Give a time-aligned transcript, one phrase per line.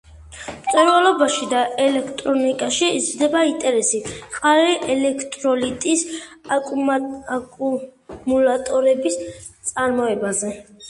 [0.67, 6.03] მრეწველობაში და ელექტროტექნიკაში იზრდება ინტერესი მყარი ელექტროლიტის
[6.57, 9.19] აკუმულატორების
[9.73, 10.51] წარმოებაზე.